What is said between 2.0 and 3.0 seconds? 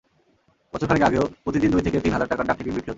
তিন হাজার টাকার ডাকটিকিট বিক্রি হতো।